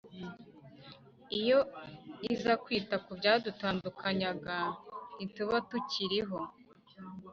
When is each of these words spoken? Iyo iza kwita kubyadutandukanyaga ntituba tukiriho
Iyo 1.39 1.59
iza 2.33 2.53
kwita 2.63 2.95
kubyadutandukanyaga 3.05 4.57
ntituba 5.15 5.57
tukiriho 5.69 6.39